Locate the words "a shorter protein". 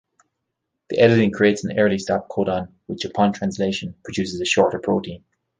4.41-5.23